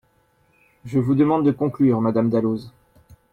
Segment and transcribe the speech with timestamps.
[0.83, 2.71] Je vous demande de conclure, madame Dalloz.